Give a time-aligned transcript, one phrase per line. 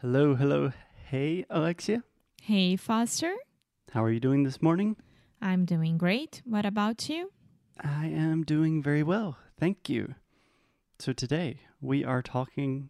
[0.00, 0.72] Hello, hello.
[1.10, 2.02] Hey, Alexia.
[2.40, 3.34] Hey, Foster.
[3.92, 4.96] How are you doing this morning?
[5.42, 6.40] I'm doing great.
[6.46, 7.32] What about you?
[7.78, 9.36] I am doing very well.
[9.58, 10.14] Thank you.
[10.98, 12.88] So, today we are talking.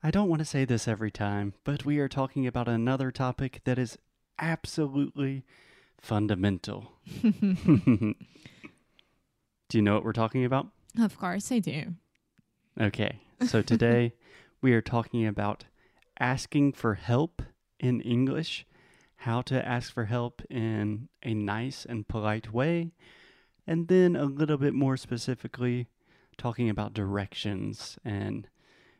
[0.00, 3.62] I don't want to say this every time, but we are talking about another topic
[3.64, 3.98] that is
[4.38, 5.44] absolutely
[6.00, 6.92] fundamental.
[7.22, 8.14] do
[9.72, 10.68] you know what we're talking about?
[11.00, 11.94] Of course, I do.
[12.80, 13.18] Okay.
[13.44, 14.14] So, today
[14.62, 15.64] we are talking about
[16.20, 17.42] asking for help
[17.80, 18.66] in English,
[19.16, 22.92] how to ask for help in a nice and polite way,
[23.66, 25.88] and then a little bit more specifically,
[26.36, 28.48] talking about directions and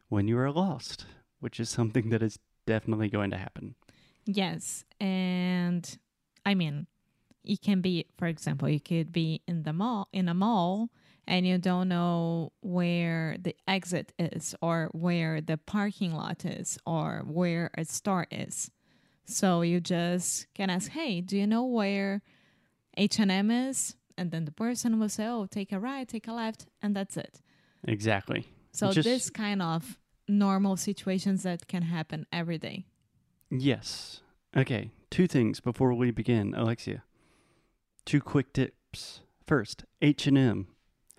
[0.08, 1.06] when you are lost,
[1.38, 3.74] which is something that is definitely going to happen.
[4.26, 4.84] Yes.
[5.00, 5.98] And
[6.44, 6.86] I mean,
[7.44, 10.90] it can be, for example, you could be in the mall, in a mall,
[11.30, 17.22] and you don't know where the exit is or where the parking lot is or
[17.24, 18.70] where a store is.
[19.26, 22.20] So you just can ask, "Hey, do you know where
[22.96, 26.66] H&M is?" And then the person will say, "Oh, take a right, take a left,"
[26.82, 27.40] and that's it.
[27.84, 28.48] Exactly.
[28.72, 32.86] So Just- this kind of normal situations that can happen every day.
[33.50, 34.20] Yes.
[34.56, 37.04] Okay, two things before we begin, Alexia.
[38.04, 39.20] Two quick tips.
[39.46, 40.66] First, H&M.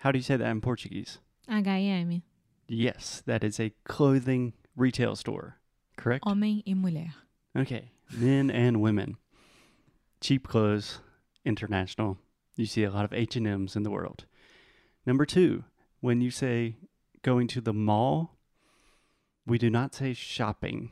[0.02, 1.18] How do you say that in Portuguese?
[1.48, 2.22] H&M,
[2.66, 5.58] Yes, that is a clothing retail store,
[5.96, 6.24] correct?
[6.24, 7.14] homem e mulher.
[7.56, 9.16] Okay, men and women.
[10.20, 10.98] Cheap clothes,
[11.44, 12.18] international.
[12.56, 14.24] You see a lot of H&Ms in the world.
[15.06, 15.62] Number 2,
[16.00, 16.78] when you say
[17.22, 18.36] going to the mall,
[19.46, 20.90] we do not say shopping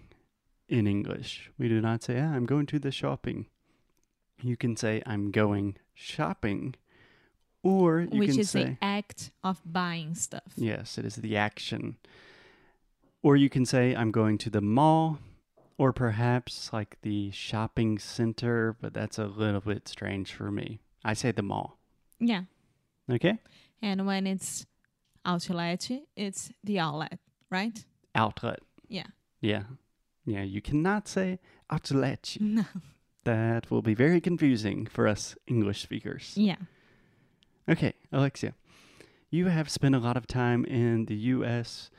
[0.69, 1.51] in English.
[1.59, 3.47] We do not say, ah, I'm going to the shopping.
[4.41, 6.77] You can say I'm going shopping
[7.63, 10.53] or you which can is say the act of buying stuff.
[10.57, 11.97] Yes, it is the action.
[13.23, 15.19] Or you can say, I'm going to the mall,
[15.77, 20.81] or perhaps like the shopping center, but that's a little bit strange for me.
[21.05, 21.79] I say the mall.
[22.19, 22.45] Yeah.
[23.11, 23.39] Okay?
[23.83, 24.67] And when it's
[25.25, 27.19] outlet, it's the outlet,
[27.51, 27.85] right?
[28.15, 28.61] Outlet.
[28.89, 29.07] Yeah.
[29.41, 29.65] Yeah.
[30.25, 31.39] Yeah, you cannot say
[31.71, 32.37] outlet.
[32.41, 32.65] No.
[33.25, 36.33] That will be very confusing for us English speakers.
[36.37, 36.57] Yeah.
[37.69, 38.55] Okay, Alexia,
[39.31, 41.91] you have spent a lot of time in the US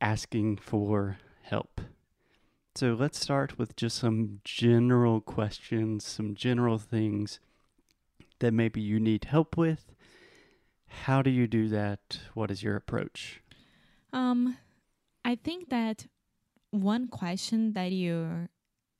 [0.00, 1.80] asking for help.
[2.74, 7.40] So let's start with just some general questions, some general things
[8.38, 9.92] that maybe you need help with.
[10.86, 12.20] How do you do that?
[12.34, 13.40] What is your approach?
[14.12, 14.56] Um,
[15.24, 16.06] I think that
[16.70, 18.48] one question that you're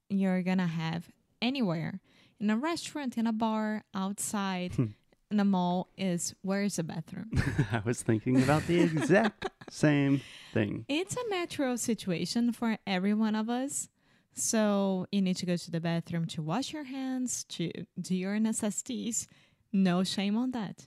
[0.08, 1.08] you're gonna have
[1.40, 2.00] anywhere
[2.40, 4.86] in a restaurant, in a bar, outside, Hmm.
[5.30, 7.30] In the mall is where's the bathroom?
[7.72, 10.20] I was thinking about the exact same
[10.52, 10.84] thing.
[10.88, 13.88] It's a natural situation for every one of us.
[14.34, 17.70] So you need to go to the bathroom to wash your hands, to
[18.00, 19.28] do your necessities.
[19.72, 20.86] No shame on that.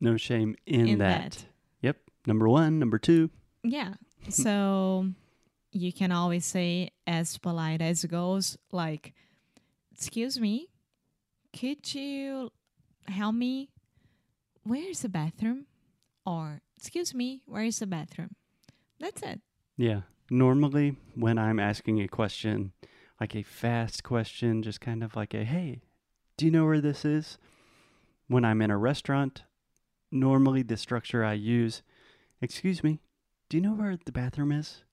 [0.00, 1.32] No shame in, In that.
[1.32, 1.44] that.
[1.82, 1.96] Yep.
[2.26, 2.78] Number one.
[2.78, 3.30] Number two.
[3.62, 3.94] Yeah.
[4.28, 5.08] So
[5.72, 9.14] you can always say as polite as it goes, like,
[9.92, 10.68] excuse me,
[11.58, 12.52] could you
[13.08, 13.71] help me?
[14.64, 15.66] Where's the bathroom?
[16.24, 18.36] Or excuse me, where is the bathroom?
[19.00, 19.40] That's it.
[19.76, 20.02] Yeah.
[20.30, 22.72] Normally, when I'm asking a question,
[23.20, 25.82] like a fast question, just kind of like a, hey,
[26.36, 27.38] do you know where this is?
[28.28, 29.42] When I'm in a restaurant,
[30.10, 31.82] normally the structure I use,
[32.40, 33.00] excuse me,
[33.48, 34.84] do you know where the bathroom is?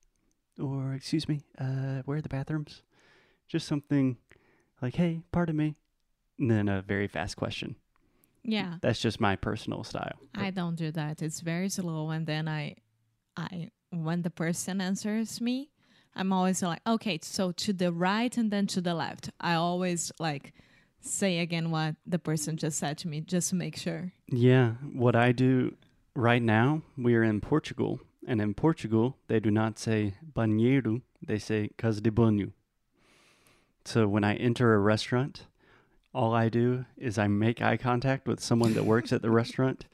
[0.60, 2.82] Or, excuse me, uh, where are the bathrooms?
[3.48, 4.18] Just something
[4.82, 5.76] like, hey, pardon me.
[6.38, 7.76] And then a very fast question.
[8.44, 8.76] Yeah.
[8.82, 10.20] That's just my personal style.
[10.36, 11.22] I don't do that.
[11.22, 12.76] It's very slow and then I
[13.38, 15.72] I when the person answers me,
[16.16, 19.30] I'm always like, okay, so to the right and then to the left.
[19.40, 20.54] I always like
[21.02, 24.12] say again what the person just said to me just to make sure.
[24.28, 25.76] Yeah, what I do
[26.16, 31.40] right now, we are in Portugal, and in Portugal, they do not say banheiro, they
[31.40, 32.52] say casa de banho.
[33.86, 35.46] So when I enter a restaurant,
[36.14, 39.86] all I do is I make eye contact with someone that works at the restaurant,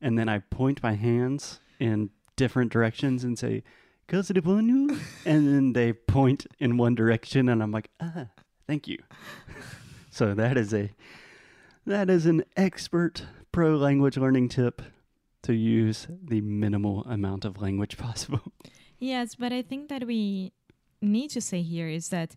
[0.00, 3.62] and then I point my hands in different directions and say,
[4.08, 8.26] casa de banho, and then they point in one direction, and I'm like, ah,
[8.66, 8.98] thank you.
[10.10, 10.90] so that is a
[11.86, 14.82] that is an expert pro language learning tip
[15.42, 18.52] to use the minimal amount of language possible.
[18.98, 20.52] Yes, but I think that we
[21.00, 22.34] need to say here is that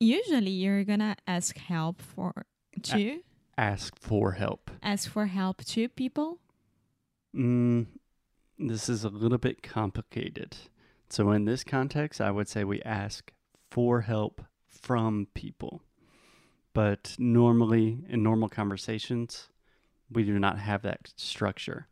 [0.00, 2.46] usually you're gonna ask help for
[2.82, 3.20] to
[3.58, 4.70] Ask for help.
[4.82, 6.38] ask for help to people.
[7.34, 7.86] Mm,
[8.58, 10.56] this is a little bit complicated.
[11.08, 13.32] So in this context, I would say we ask
[13.70, 15.82] for help from people.
[16.74, 19.48] But normally, in normal conversations,
[20.10, 21.86] we do not have that structure.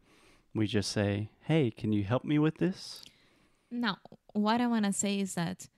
[0.54, 3.02] We just say, hey, can you help me with this?
[3.70, 3.96] Now,
[4.34, 5.68] what I want to say is that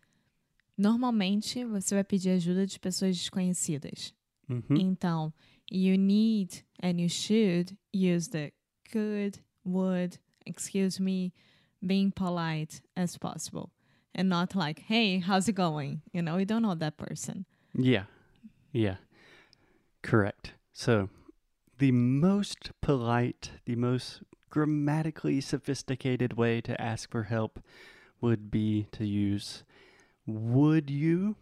[0.76, 4.14] normalmente você vai pedir ajuda de pessoas desconhecidas.
[4.48, 4.76] Mm-hmm.
[4.80, 5.32] Então,
[5.70, 8.52] you need and you should use the
[8.90, 11.32] could, would, excuse me,
[11.84, 13.70] being polite as possible.
[14.14, 16.00] And not like, hey, how's it going?
[16.12, 17.44] You know, we don't know that person.
[17.74, 18.04] Yeah.
[18.72, 18.96] Yeah.
[20.02, 20.54] Correct.
[20.72, 21.10] So,
[21.78, 27.60] the most polite, the most grammatically sophisticated way to ask for help
[28.20, 29.64] would be to use
[30.26, 31.36] would you?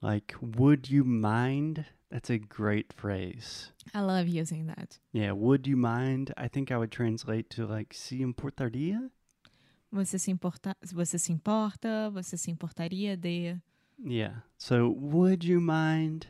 [0.00, 1.84] Like, would you mind?
[2.10, 3.72] That's a great phrase.
[3.94, 4.98] I love using that.
[5.12, 6.32] Yeah, would you mind?
[6.36, 9.10] I think I would translate to like, se importaria?
[9.92, 13.56] Você se importa, você se importa, você se importaria de
[14.04, 14.42] Yeah.
[14.56, 16.28] So, would you mind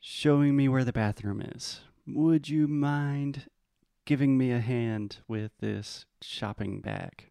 [0.00, 1.80] showing me where the bathroom is?
[2.06, 3.46] Would you mind
[4.04, 7.30] giving me a hand with this shopping bag?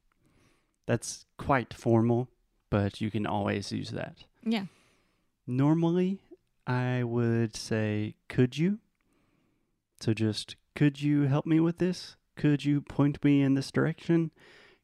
[0.88, 2.30] That's quite formal,
[2.72, 4.24] but you can always use that.
[4.44, 4.66] Yeah.
[5.46, 6.22] Normally,
[6.66, 8.80] I would say, could you?
[10.00, 12.16] So, just, could you help me with this?
[12.36, 14.32] Could you point me in this direction?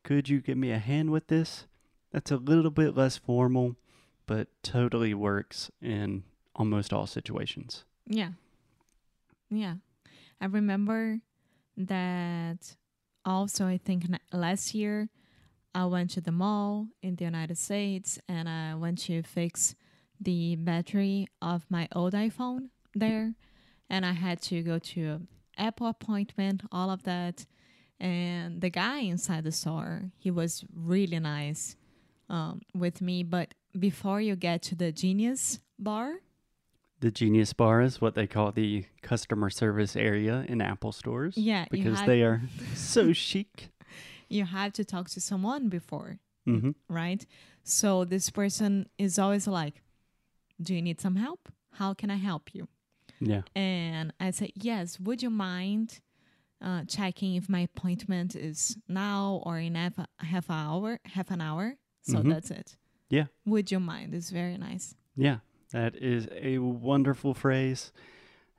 [0.03, 1.65] Could you give me a hand with this?
[2.11, 3.77] That's a little bit less formal,
[4.27, 6.23] but totally works in
[6.55, 7.83] almost all situations.
[8.05, 8.31] Yeah.
[9.49, 9.75] Yeah.
[10.39, 11.21] I remember
[11.77, 12.75] that
[13.25, 15.09] also, I think last year
[15.77, 19.75] I went to the mall in the United States and I went to fix
[20.19, 23.35] the battery of my old iPhone there.
[23.87, 27.45] And I had to go to an Apple appointment, all of that.
[27.99, 31.75] And the guy inside the store, he was really nice
[32.27, 33.21] um, with me.
[33.21, 36.09] But before you get to the Genius bar,
[37.01, 41.37] The Genius Bar is what they call the customer service area in Apple stores.
[41.37, 42.41] Yeah, Because had- they are
[42.73, 43.69] so chic.
[44.29, 47.25] You have to talk to someone before, hmm right?
[47.63, 49.81] So this person is always like,
[50.61, 51.49] Do you need some help?
[51.73, 52.67] How can I help you?
[53.19, 53.41] Yeah.
[53.55, 55.99] And I say, Yes, would you mind
[56.61, 61.41] uh, checking if my appointment is now or in half, a- half hour, half an
[61.41, 61.75] hour?
[62.01, 62.29] So Mhm.
[62.29, 62.77] that's it.
[63.09, 63.27] Yeah.
[63.45, 64.13] Would you mind?
[64.15, 64.95] It's very nice.
[65.15, 65.39] Yeah.
[65.71, 67.91] That is a wonderful phrase.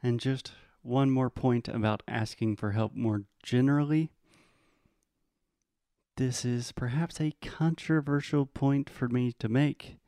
[0.03, 4.11] And just one more point about asking for help more generally.
[6.19, 9.99] This is perhaps a controversial point for me to make,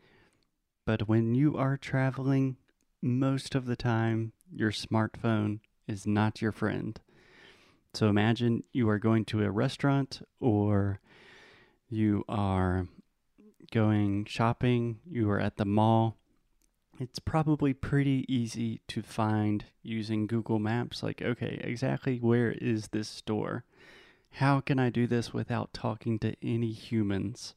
[0.84, 2.56] but when you are traveling,
[3.00, 6.98] most of the time your smartphone is not your friend.
[7.94, 10.98] So imagine you are going to a restaurant or
[11.88, 12.88] you are
[13.70, 16.16] going shopping, you are at the mall.
[16.98, 21.04] It's probably pretty easy to find using Google Maps.
[21.04, 23.62] Like, okay, exactly where is this store?
[24.34, 27.54] How can I do this without talking to any humans?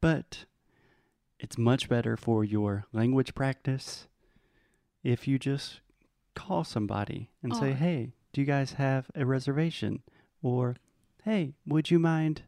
[0.00, 0.44] But
[1.38, 4.06] it's much better for your language practice
[5.02, 5.80] if you just
[6.34, 10.02] call somebody and say, hey, do you guys have a reservation?
[10.42, 10.76] Or,
[11.24, 12.42] hey, would you mind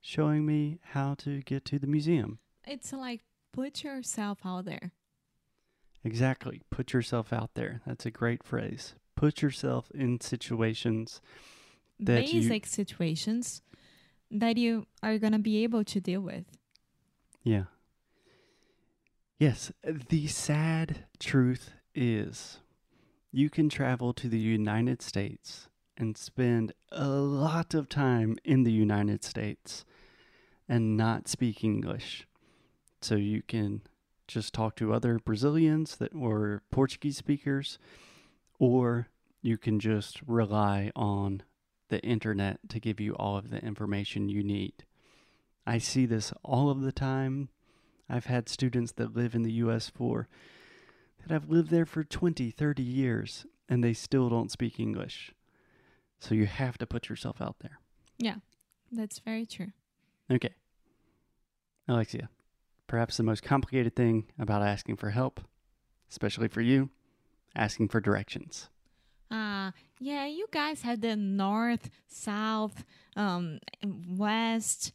[0.00, 2.38] showing me how to get to the museum?
[2.66, 3.20] It's like
[3.52, 4.92] put yourself out there.
[6.04, 6.62] Exactly.
[6.70, 7.80] Put yourself out there.
[7.86, 8.94] That's a great phrase.
[9.16, 11.20] Put yourself in situations.
[12.00, 13.62] That you- Basic situations
[14.30, 16.44] that you are going to be able to deal with.
[17.42, 17.64] Yeah.
[19.38, 22.58] Yes, the sad truth is
[23.30, 28.72] you can travel to the United States and spend a lot of time in the
[28.72, 29.84] United States
[30.68, 32.26] and not speak English.
[33.00, 33.82] So you can
[34.26, 37.78] just talk to other Brazilians that were Portuguese speakers
[38.58, 39.08] or
[39.40, 41.42] you can just rely on
[41.88, 44.84] the internet to give you all of the information you need.
[45.66, 47.48] I see this all of the time.
[48.08, 50.28] I've had students that live in the US for
[51.20, 55.32] that have lived there for 20, 30 years and they still don't speak English.
[56.18, 57.78] So you have to put yourself out there.
[58.18, 58.36] Yeah.
[58.90, 59.72] That's very true.
[60.30, 60.54] Okay.
[61.86, 62.28] Alexia,
[62.86, 65.40] perhaps the most complicated thing about asking for help,
[66.10, 66.90] especially for you,
[67.54, 68.68] asking for directions.
[69.68, 72.84] Uh, yeah, you guys have the north, south,
[73.16, 73.58] um,
[74.08, 74.92] west.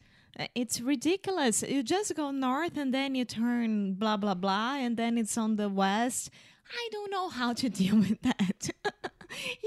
[0.55, 1.61] It's ridiculous.
[1.61, 5.57] You just go north and then you turn blah, blah, blah, and then it's on
[5.57, 6.31] the west.
[6.71, 8.69] I don't know how to deal with that.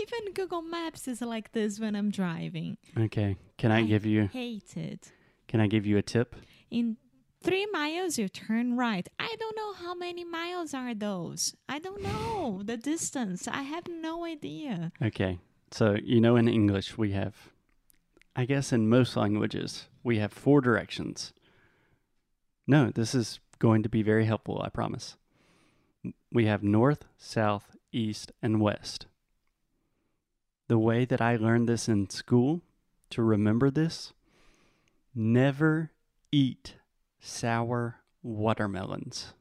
[0.00, 2.78] Even Google Maps is like this when I'm driving.
[2.98, 3.36] Okay.
[3.58, 5.12] Can I I give you Hate it.
[5.48, 6.34] Can I give you a tip?
[6.70, 6.96] In
[7.46, 9.08] three miles, you turn right.
[9.20, 11.54] I don't know how many miles are those.
[11.68, 13.46] I don't know the distance.
[13.46, 14.90] I have no idea.
[15.00, 15.38] Okay.
[15.70, 17.34] So, you know, in English, we have,
[18.34, 21.32] I guess in most languages, we have four directions.
[22.66, 25.16] No, this is going to be very helpful, I promise.
[26.32, 29.06] We have north, south, east, and west.
[30.68, 32.62] The way that I learned this in school
[33.10, 34.12] to remember this
[35.14, 35.92] never
[36.32, 36.74] eat
[37.26, 39.34] sour watermelons.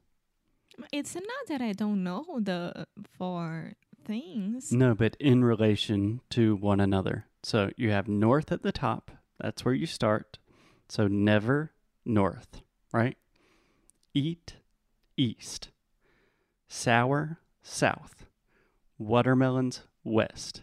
[0.91, 2.87] It's not that I don't know the
[3.17, 3.73] four
[4.05, 4.71] things.
[4.71, 7.25] No, but in relation to one another.
[7.43, 10.39] So you have north at the top, that's where you start.
[10.89, 11.71] So never
[12.05, 12.61] north,
[12.91, 13.17] right?
[14.13, 14.55] Eat
[15.17, 15.69] east.
[16.67, 18.25] Sour south.
[18.97, 20.61] Watermelons west.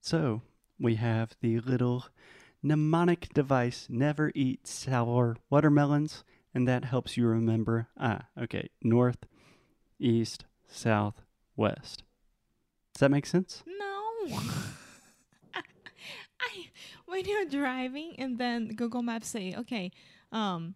[0.00, 0.42] So
[0.78, 2.06] we have the little
[2.62, 9.26] mnemonic device never eat sour watermelons, and that helps you remember ah, okay, north,
[9.98, 11.22] east, south,
[11.56, 12.04] west.
[12.94, 13.62] Does that make sense?
[13.66, 14.38] No.
[15.54, 16.68] I
[17.06, 19.90] when you're driving and then Google Maps say, okay,
[20.30, 20.74] um,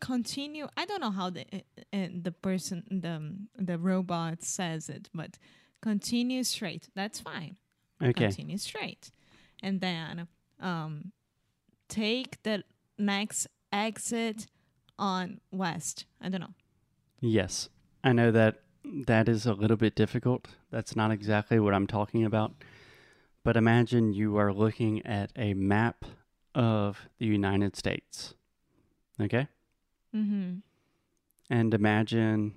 [0.00, 0.66] continue.
[0.76, 1.44] I don't know how the
[1.92, 5.38] uh, the person the the robot says it, but
[5.82, 6.88] continue straight.
[6.94, 7.56] That's fine.
[8.02, 8.12] Okay.
[8.12, 9.10] Continue straight,
[9.62, 10.26] and then
[10.60, 11.12] um,
[11.88, 12.64] take the
[12.98, 14.46] next exit
[14.98, 16.04] on west.
[16.20, 16.54] I don't know.
[17.20, 17.68] Yes.
[18.02, 20.48] I know that that is a little bit difficult.
[20.70, 22.52] That's not exactly what I'm talking about.
[23.42, 26.04] But imagine you are looking at a map
[26.54, 28.34] of the United States.
[29.20, 29.48] Okay?
[30.14, 30.58] Mm-hmm.
[31.48, 32.54] And imagine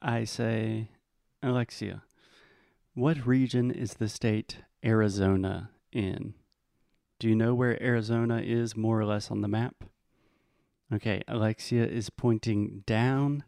[0.00, 0.88] I say,
[1.42, 2.02] Alexia,
[2.94, 6.34] what region is the state Arizona in?
[7.18, 9.84] Do you know where Arizona is more or less on the map?
[10.92, 13.44] Okay, Alexia is pointing down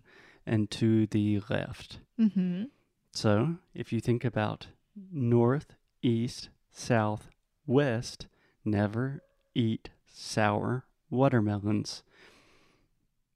[0.46, 1.98] and to the left.
[2.18, 2.64] Mm-hmm.
[3.12, 4.68] So if you think about
[5.12, 7.28] north, east, south,
[7.66, 8.26] west,
[8.64, 9.22] never
[9.54, 12.02] eat sour watermelons.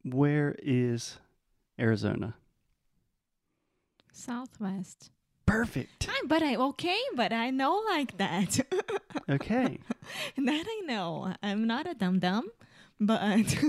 [0.03, 1.19] Where is
[1.79, 2.35] Arizona?
[4.13, 5.11] Southwest.
[5.51, 6.09] Perfect.
[6.09, 8.61] I, but I okay, but I know like that.
[9.29, 9.79] Okay.
[10.37, 11.35] that I know.
[11.41, 12.49] I'm not a dum dum,
[12.99, 13.21] but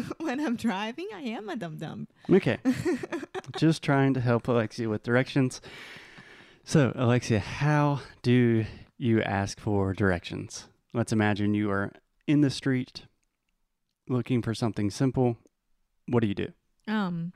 [0.20, 2.08] when I'm driving, I am a dum dum.
[2.32, 2.58] Okay.
[3.58, 5.62] Just trying to help Alexia with directions.
[6.64, 8.66] So, Alexia, how do
[8.98, 10.68] you ask for directions?
[10.94, 11.92] Let's imagine you are
[12.26, 13.04] in the street
[14.08, 15.38] looking for something simple.
[16.08, 16.48] What do you do?
[16.88, 17.34] Um.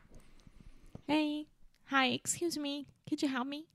[1.07, 1.45] Hey,
[1.85, 2.87] hi, excuse me.
[3.07, 3.67] Could you help me?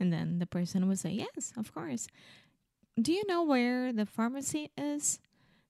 [0.00, 2.06] And then the person would say, Yes, of course.
[3.00, 5.20] Do you know where the pharmacy is?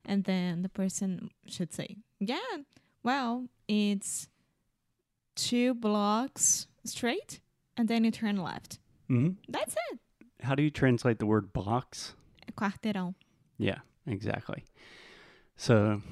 [0.04, 2.38] And then the person should say, Yeah,
[3.02, 4.28] well, it's
[5.36, 7.40] two blocks straight,
[7.76, 8.78] and then you turn left.
[9.08, 9.98] hmm That's it.
[10.42, 12.14] How do you translate the word box?
[12.56, 13.14] Quarteirão.
[13.58, 14.64] Yeah, exactly.
[15.56, 16.02] So,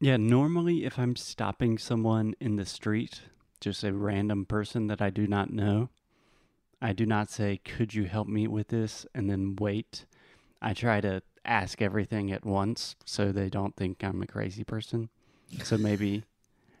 [0.00, 3.22] yeah, normally if I'm stopping someone in the street,
[3.60, 5.88] just a random person that I do not know,
[6.82, 9.06] I do not say, Could you help me with this?
[9.14, 10.04] and then wait.
[10.60, 15.08] I try to ask everything at once so they don't think I'm a crazy person.
[15.62, 16.24] So maybe,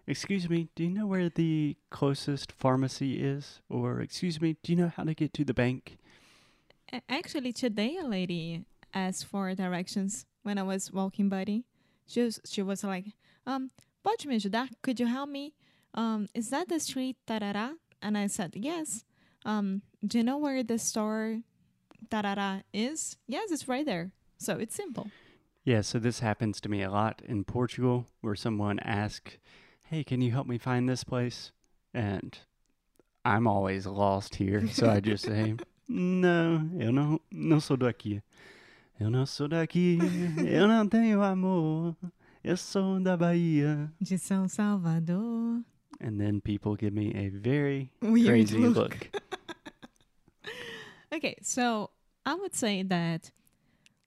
[0.08, 3.60] Excuse me, do you know where the closest pharmacy is?
[3.70, 5.98] Or, Excuse me, do you know how to get to the bank?
[7.08, 11.62] Actually, today a lady asked for directions when I was walking by.
[12.06, 13.06] She was, she was like,
[13.46, 13.70] um,
[14.02, 14.68] pode me ajudar?
[14.82, 15.54] Could you help me?
[15.94, 17.74] Um, is that the street tarará?
[18.02, 19.04] And I said, yes.
[19.44, 21.40] Um, do you know where the store
[22.10, 23.16] tarará is?
[23.26, 24.12] Yes, it's right there.
[24.38, 25.10] So it's simple.
[25.64, 29.38] Yeah, so this happens to me a lot in Portugal where someone asks,
[29.84, 31.52] Hey, can you help me find this place?
[31.94, 32.36] And
[33.24, 35.54] I'm always lost here, so I just say,
[35.88, 38.22] Não, eu não, não sou daqui.
[38.98, 39.98] Eu não sou daqui,
[40.46, 41.96] eu não tenho amor,
[42.44, 43.92] eu sou da Bahia.
[44.00, 45.62] De São Salvador.
[46.02, 48.76] And then people give me a very Weird crazy look.
[48.76, 49.22] look.
[51.14, 51.90] Okay, so
[52.24, 53.30] I would say that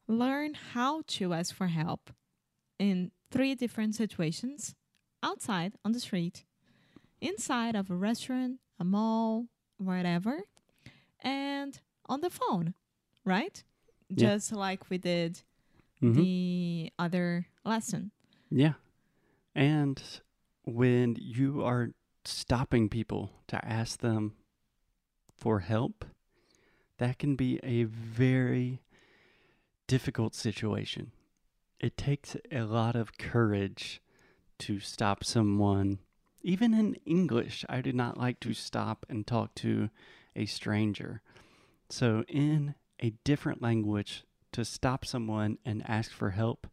[0.08, 2.10] learn how to ask for help
[2.80, 4.74] in three different situations
[5.22, 6.46] outside on the street,
[7.22, 9.46] inside of a restaurant, a mall,
[9.78, 10.42] whatever,
[11.20, 12.74] and on the phone,
[13.24, 13.64] right?
[14.10, 14.30] Yeah.
[14.32, 15.42] Just like we did
[16.02, 16.16] Mhm.
[16.16, 18.12] the other lesson.
[18.50, 18.74] Yeah.
[19.54, 20.02] And
[20.66, 21.92] when you are
[22.24, 24.34] stopping people to ask them
[25.36, 26.06] for help,
[26.98, 28.82] that can be a very
[29.88, 31.12] difficult situation.
[31.80, 34.02] It takes a lot of courage
[34.60, 36.00] to stop someone.
[36.42, 39.90] Even in English, I do not like to stop and talk to
[40.36, 41.22] a stranger.
[41.90, 46.68] So, in a different language, to stop someone and ask for help,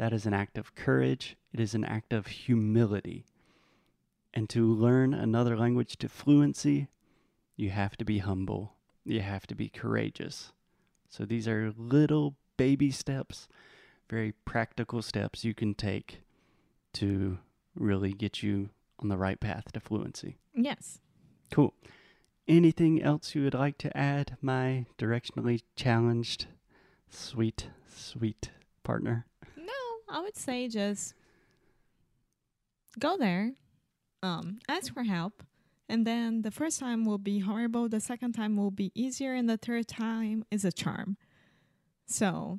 [0.00, 1.36] that is an act of courage.
[1.52, 3.26] It is an act of humility.
[4.32, 6.88] And to learn another language to fluency,
[7.54, 8.72] you have to be humble.
[9.04, 10.52] You have to be courageous.
[11.10, 13.46] So these are little baby steps,
[14.08, 16.22] very practical steps you can take
[16.94, 17.36] to
[17.74, 20.38] really get you on the right path to fluency.
[20.54, 21.00] Yes.
[21.50, 21.74] Cool.
[22.48, 26.46] Anything else you would like to add, my directionally challenged,
[27.10, 28.50] sweet, sweet
[28.82, 29.26] partner?
[30.10, 31.14] I would say just
[32.98, 33.52] go there,
[34.22, 35.42] um, ask for help,
[35.88, 39.48] and then the first time will be horrible, the second time will be easier, and
[39.48, 41.16] the third time is a charm.
[42.06, 42.58] So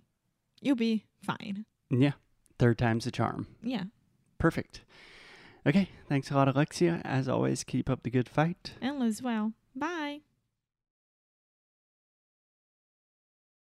[0.62, 1.66] you'll be fine.
[1.90, 2.14] Yeah.
[2.58, 3.48] Third time's a charm.
[3.62, 3.86] Yeah.
[4.38, 4.82] Perfect.
[5.66, 5.90] Okay.
[6.08, 7.02] Thanks a lot, Alexia.
[7.04, 8.74] As always, keep up the good fight.
[8.82, 9.54] And as well.
[9.76, 10.22] Bye.